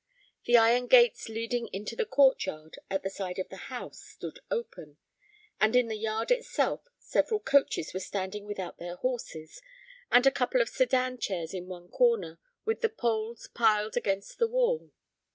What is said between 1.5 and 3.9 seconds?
into the court yard at the side of the